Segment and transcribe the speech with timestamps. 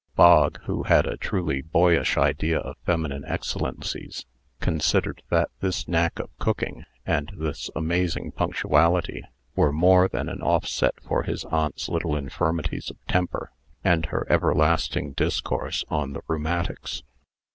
[0.15, 4.25] Bog, who had a truly boyish idea of feminine excellencies,
[4.59, 9.21] considered that this knack of cooking, and this amazing punctuality,
[9.55, 13.51] were more than an offset for his aunt's little infirmities of temper,
[13.83, 17.03] and her everlasting discourse on the rheumatics.